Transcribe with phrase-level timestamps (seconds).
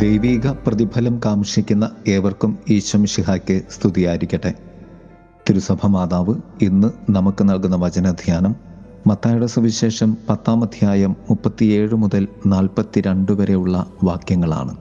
[0.00, 4.54] ദൈവീക പ്രതിഫലം കാംക്ഷിക്കുന്ന ഏവർക്കും ഈശ്വംഷിഹായ്ക്ക് സ്തുതിയായിരിക്കട്ടെ.
[5.50, 8.54] തിരുസഭ മാതാവ് ഇന്ന് നമുക്ക് നൽകുന്ന വചനധ്യാനം
[9.06, 14.76] മത്തായുടെ സുവിശേഷം പത്താം അധ്യായം മുപ്പത്തിയേഴ് മുതൽ നാൽപ്പത്തിരണ്ട് വരെയുള്ള വാക്യങ്ങളാണ്.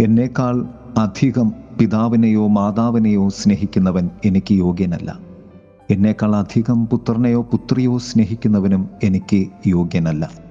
[0.00, 0.66] എന്നേക്കാൾ
[0.98, 5.18] അധികം പിതാവിനെയോ മാതാവിനെയോ സ്നേഹിക്കുന്നവൻ എനിക്ക് യോഗ്യനല്ല.
[5.90, 10.45] എന്നേക്കാൾ അധികം പുത്രനെയോ പുത്രിയോ സ്നേഹിക്കുന്നവനും എനിക്ക് യോഗ്യനല്ല.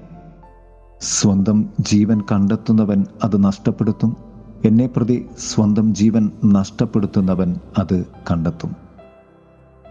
[0.99, 4.17] സ്വന്തം ജീവൻ കണ്ടെത്തുന്നവൻ അത് നഷ്ടപ്പെടുത്തും.
[4.65, 8.75] എന്നെ പ്രതി സ്വന്തം ജീവൻ നഷ്ടപ്പെടുത്തുന്നവൻ അത് കണ്ടെത്തും.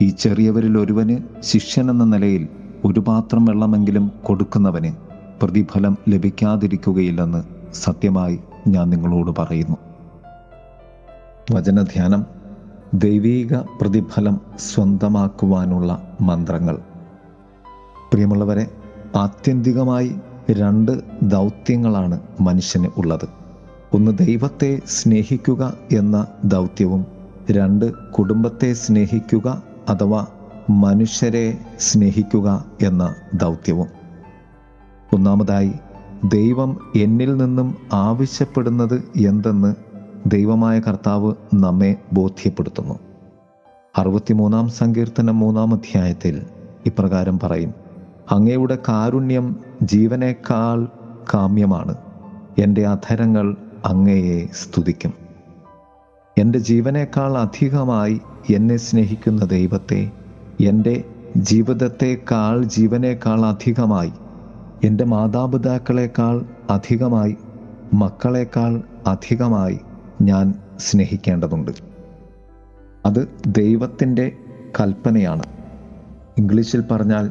[0.02, 2.48] ഈ ചെറിയവരിൽ ഒരുവന് ശിഷ്യനെന്ന നിലയിൽ
[2.84, 4.92] ഒരു പാത്രം വെള്ളമെങ്കിലും കൊടുക്കുന്നവന്
[5.42, 7.44] പ്രതിഫലം ലഭിക്കാതിരിക്കുകയില്ലെന്ന്
[7.74, 9.76] സത്യമായി ഞാൻ നിങ്ങളോട് പറയുന്നു.
[11.54, 12.26] വചനധ്യാനം
[12.94, 16.76] ദൈവീക പ്രതിഫലം സ്വന്തമാക്കുവാനുള്ള മന്ത്രങ്ങൾ.
[18.12, 18.70] പ്രിയമുള്ളവരെ
[19.16, 20.16] ആത്യന്തികമായി
[20.50, 23.28] രണ്ട് ദൗത്യങ്ങളാണ് മനുഷ്യന് ഉള്ളത്.
[23.94, 27.06] ഒന്ന് ദൈവത്തെ സ്നേഹിക്കുക എന്ന ദൗത്യവും
[27.50, 30.26] രണ്ട് കുടുംബത്തെ സ്നേഹിക്കുക അഥവാ
[30.70, 33.86] മനുഷ്യരെ സ്നേഹിക്കുക എന്ന ദൗത്യവും.
[35.12, 35.72] ഒന്നാമതായി
[36.24, 39.74] ദൈവം എന്നിൽ നിന്നും ആവശ്യപ്പെടുന്നത് എന്തെന്ന്
[40.26, 42.94] ദൈവമായ കർത്താവ് നമ്മെ ബോധ്യപ്പെടുത്തുന്നു.
[43.98, 46.42] അറുപത്തിമൂന്നാം സങ്കീർത്തനം മൂന്നാം അധ്യായത്തിൽ
[46.86, 47.74] ഇപ്രകാരം പറയും
[48.30, 50.88] അങ്ങയുടെ കാരുണ്യം ജീവനേക്കാൾ
[51.34, 51.94] കാമ്യമാണ്.
[52.58, 55.12] എന്റെ അധരങ്ങൾ അങ്ങയെ സ്തുതിക്കും.
[56.38, 60.10] എന്റെ ജീവനേക്കാൾ അധികമായി എന്നെ സ്നേഹിക്കുന്ന ദൈവത്തെ
[60.60, 61.04] എന്റെ
[61.36, 64.12] ജീവിതത്തെക്കാൾ ജീവനേക്കാൾ അധികമായി
[64.84, 67.36] എന്റെ മാതാപിതാക്കളെക്കാൾ അധികമായി
[67.94, 69.80] മക്കളെക്കാൾ അധികമായി
[70.22, 71.70] ഞാൻ സ്നേഹിക്കേണ്ടതുണ്ട്.
[73.06, 74.32] അത് ദൈവത്തിന്റെ
[74.80, 75.42] കൽപ്പനയാണ്.
[76.38, 77.30] ഇംഗ്ലീഷിൽ പറഞ്ഞാൽ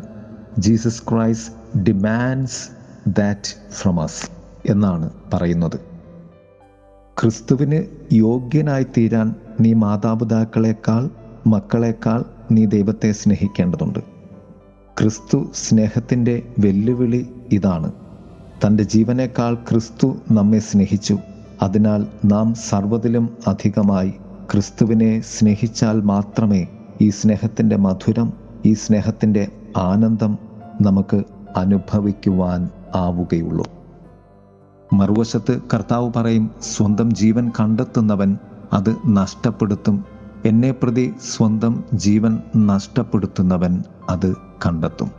[0.60, 2.70] Jesus Christ demands
[3.08, 4.30] that from us
[4.72, 5.80] എന്നാണ് പറയുന്നത്.
[7.22, 11.10] ക്രിസ്തുവിന് യോഗ്യനായി തീരാൻ നീ മാതാപിതാക്കളെക്കാൾ
[11.48, 14.00] മക്കളെക്കാൾ നീ ദൈവത്തെ സ്നേഹിക്കേണ്ടതുണ്ട്.
[15.00, 17.92] ക്രിസ്തു സ്നേഹത്തിന്റെ വെല്ലുവിളി ഇതാണ്.
[18.66, 21.18] തന്റെ ജീവനേക്കാൾ ക്രിസ്തു നമ്മെ സ്നേഹിച്ചു.
[21.62, 24.14] അതിനാൽ നാം സർവതിലും അധികമായി
[24.52, 26.68] ക്രിസ്തുവിനെ സ്നേഹിച്ചാൽ മാത്രമേ
[27.02, 28.34] ഈ സ്നേഹത്തിന്റെ മധുരം
[28.66, 29.48] ഈ സ്നേഹത്തിന്റെ
[29.78, 30.38] ആനന്ദം
[30.82, 31.24] നമുക്ക്
[31.58, 33.66] അനുഭവിക്കുവാൻ ആവുകയുള്ളൂ.
[34.94, 38.38] മറുവശത്ത് കർത്താവ് പറയും സ്വന്തം ജീവൻ കണ്ടെത്തുന്നവൻ
[38.74, 40.06] അത് നഷ്ടപ്പെടുത്തും.
[40.46, 45.12] എന്നെ പ്രതി സ്വന്തം ജീവൻ നഷ്ടപ്പെടുത്തുന്നവൻ അത് കണ്ടെത്തും.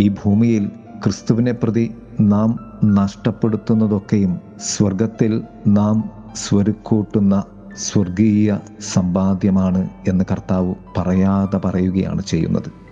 [0.00, 0.66] ഈ ഭൂമിയിൽ
[1.04, 7.42] ക്രിസ്തുവിനെ പ്രതി നാം നഷ്ടപ്പെടുത്തുന്നതൊക്കെയും സ്വർഗത്തിൽ നാം സ്വരുക്കൂട്ടുന്ന
[7.76, 8.58] സ്വർഗീയ
[8.92, 12.83] സമ്പാദ്യമാണ് എന്ന് കർത്താവ് പറയാതെ പറയുകയാണ് ചെയ്യുന്നത്.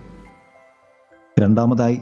[1.39, 1.99] രണ്ടാമതായി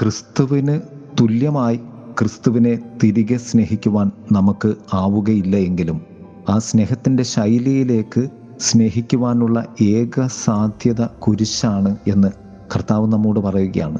[0.00, 0.80] ക്രിസ്തുവിന്
[1.20, 1.76] തുല്യമായി
[2.20, 6.00] ക്രിസ്തുവിനെ തിരികെ സ്നേഹിക്കുവാൻ നമുക്ക് ആവുകയില്ല എങ്കിലും
[6.48, 8.28] ആ സ്നേഹത്തിന്റെ ശൈലിയിലേക്ക്
[8.60, 12.28] സ്നേഹിക്കുവാനുള്ള ഏക സാധ്യത കുരിശാണ് എന്ന്
[12.74, 13.98] കർത്താവ് നമ്മോട് പറയുകയാണ്.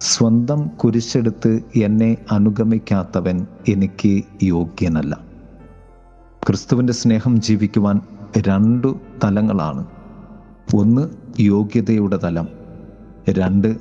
[0.00, 5.20] സ്വന്തം കുരിശെടുത്ത് എന്നെ അനുഗമിക്കാത്തവൻ എനിക്ക് യോഗ്യനല്ല.
[6.46, 8.00] ക്രിസ്തുവിന്റെ സ്നേഹം ജീവിക്കുവാൻ
[8.38, 9.86] രണ്ടു തലങ്ങളാണ്.
[10.74, 11.08] ഒന്ന്
[11.40, 12.65] യോഗ്യതയുടെ തലം.
[13.30, 13.76] രണ്ട്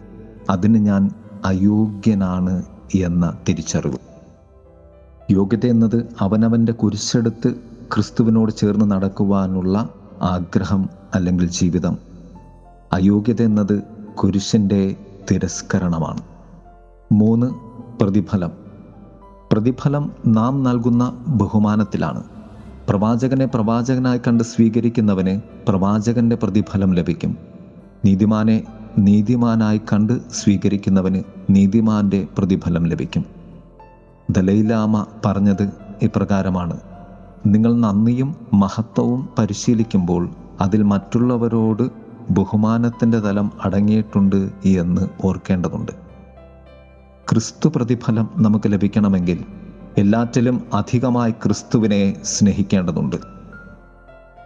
[0.49, 1.09] അതിന് ഞാൻ
[1.45, 2.63] അയോഗ്യനാണ്
[2.95, 3.97] എന്ന തിരിച്ചറിവ്.
[5.31, 7.55] യോഗ്യത എന്നത് അവനവന്റെ കുരിശെടുത്ത്
[7.95, 9.89] ക്രിസ്തുവിനോട് ചേർന്ന് നടക്കുവാനുള്ള
[10.21, 11.97] ആഗ്രഹം അല്ലെങ്കിൽ ജീവിതം.
[12.93, 13.83] അയോഗ്യത എന്നത്
[14.15, 14.95] കുരിശിന്റെ
[15.31, 16.21] തിരസ്കരണമാണ്.
[17.11, 17.47] മൂന്ന്
[18.01, 18.51] പ്രതിഫലം.
[19.51, 22.23] പ്രതിഫലം നാം നൽകുന്ന ബഹുമാനത്തിലാണ്.
[22.89, 27.37] പ്രവാചകനെ പ്രവാചകനായി കണ്ട് സ്വീകരിക്കുന്നവന് പ്രവാചകന്റെ പ്രതിഫലം ലഭിക്കും.
[28.05, 28.63] നീതിമാനെ
[28.97, 33.25] നീതിമാനായി കണ്ട് സ്വീകരിക്കുന്നവന് നീതിമാന്റെ പ്രതിഫലം ലഭിക്കും.
[34.29, 35.69] ദലൈലാമ പറഞ്ഞത്
[36.01, 36.79] ഇപ്രകാരമാണ്.
[37.45, 40.29] നിങ്ങൾ നന്ദിയും മഹത്വവും പരിശീലിക്കുമ്പോൾ
[40.61, 41.83] അതിൽ മറ്റുള്ളവരോട്
[42.31, 45.91] ബഹുമാനത്തിന്റെ തലം അടങ്ങിയിട്ടുണ്ട് എന്ന് ഓർക്കേണ്ടതുണ്ട്.
[47.29, 49.43] ക്രിസ്തു പ്രതിഫലം നമുക്ക് ലഭിക്കണമെങ്കിൽ
[49.97, 53.15] എല്ലാറ്റിലും അധികമായി ക്രിസ്തുവിനെ സ്നേഹിക്കേണ്ടതുണ്ട്.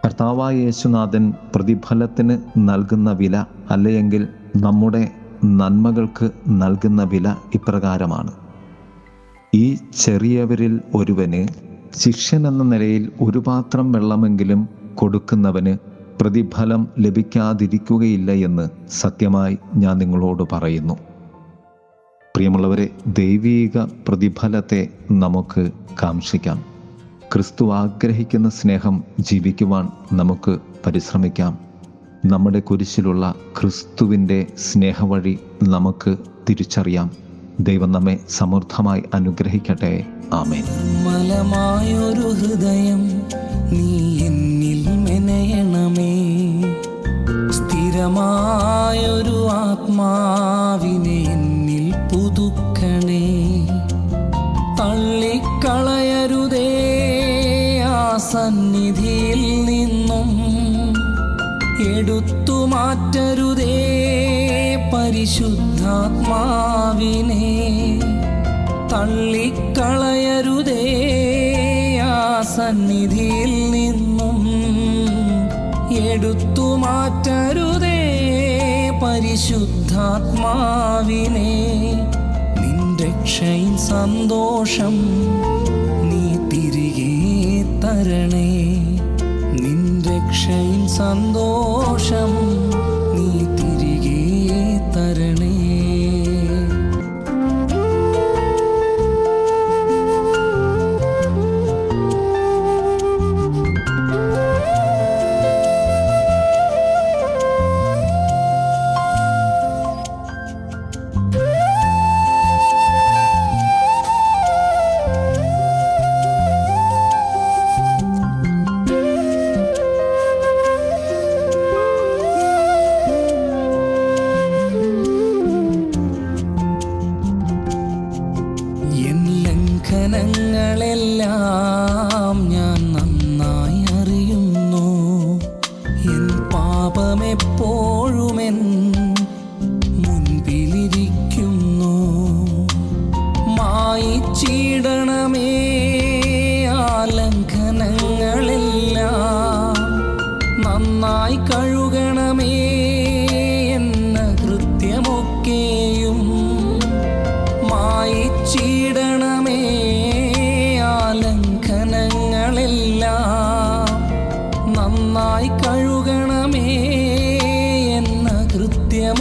[0.06, 5.10] കർത്താവായ യേശുനാഥൻ പ്രതിഫലത്തിന് നൽകുന്ന വില അല്ലെങ്കിൽ നമ്മുടെ
[5.44, 8.32] നന്മകൾക്ക് നൽകുന്ന വില ഇപ്രകാരമാണ്.
[9.54, 11.48] ഈ ചെറിയവരിൽ ഒരുവന്
[11.98, 15.76] ശിഷ്യൻ എന്ന നിലയിൽ ഒരു പാത്രം വെള്ളമെങ്കിലും കൊടുക്കുന്നവന്
[16.20, 20.94] പ്രതിഫലം ലഭിക്കാതിരിക്കുകയില്ല എന്ന് സത്യമായി ഞാൻ നിങ്ങളോട് പറയുന്നു.
[22.36, 25.70] പ്രിയമുള്ളവരെ ദൈവീക പ്രതിഫലത്തെ നമുക്ക്
[26.02, 26.64] കാംക്ഷിക്കാം.
[27.32, 31.69] ക്രിസ്തു ആഗ്രഹിക്കുന്ന സ്നേഹം ജീവിക്കുവാൻ നമുക്ക് പരിശ്രമിക്കാം.
[32.24, 36.16] നമ്മുടെ കുരിശിലുള്ള ക്രിസ്തുവിന്റെ സ്നേഹവഴി നമുക്ക്
[36.48, 37.10] തിരിച്ചറിയാം.
[37.60, 40.04] ദൈവം നമ്മെ സമൃദ്ധമായി അനുഗ്രഹിക്കട്ടെ.
[40.32, 40.62] ആമേൻ.
[41.04, 43.22] മലമായൊരു ഹൃദയം
[43.72, 46.32] നീ എന്നിൽ മെനയണമേ.
[47.50, 53.66] സ്ഥിരമായൊരു ആത്മാവിനെ എന്നിൽ പുതുക്കണേ.
[54.80, 55.40] തള്ളിക്കളയരുതേ
[57.80, 59.79] ആ സന്നിധിയിൽ നിന്നും
[62.00, 63.76] എടുത്തു മാറ്റരുതേ
[64.94, 65.80] പരിശുദ്ധാത്മാവിനെ.
[68.92, 69.82] തള്ളിക്കളയരുതേ
[72.02, 74.46] ആ സന്നിധിയിൽ നിന്നും
[75.96, 78.00] എടുത്തു മാറ്റരുതേ
[79.02, 80.00] പരിശുദ്ധാത്മാവിനെ.
[82.60, 84.94] നിൻരക്ഷയും സന്തോഷം
[86.02, 88.69] നീ തിരികെ തരണേ.
[90.30, 92.32] നിൻ രക്ഷയിൻ സന്തോഷം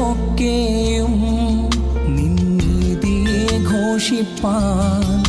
[0.10, 1.14] കൃത്യമൊക്കെയും
[2.08, 5.24] നിന്നീതിയെ ഘോഷിപ്പാൻ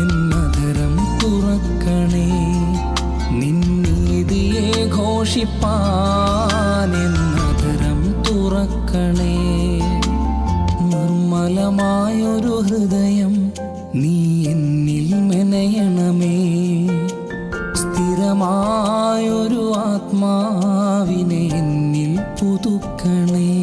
[0.00, 2.30] എന്നതരം തുറക്കണേ.
[3.30, 9.36] നിന്നീതിയെ ഘോഷിപ്പാൻ എന്നതരം തുറക്കണേ.
[10.82, 13.52] നിർമ്മലമായൊരു ഹൃദയം
[13.94, 16.38] നീ എന്നിൽ മെനയണമേ.
[17.74, 23.57] സ്ഥിരമായൊരു ആത്മാവിനെ എന്നിൽ പുതുക്കണേ.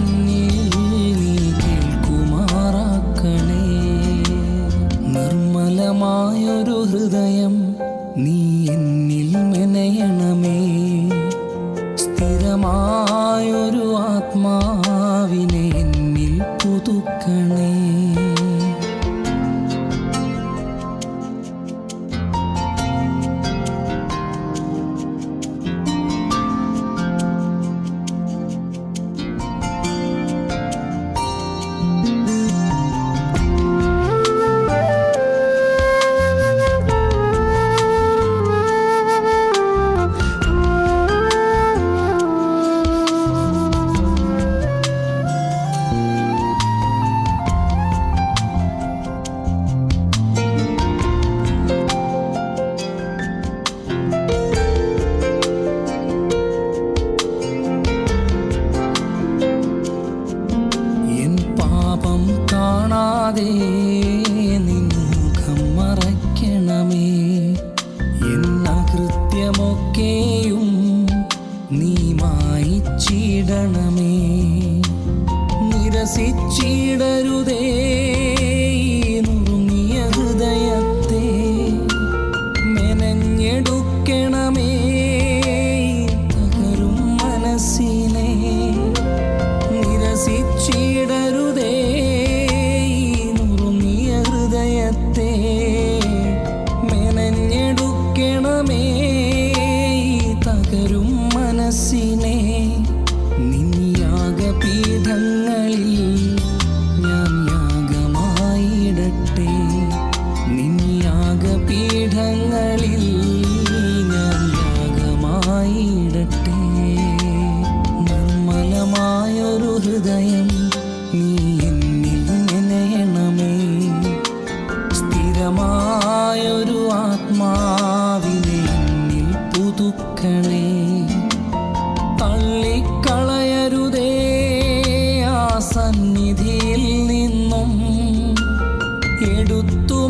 [70.25, 70.70] കൃത്യമൊക്കെയും
[71.79, 74.13] നീ മായിച്ചിടണമേ
[75.70, 77.62] നിരസിച്ചിടരുതേ.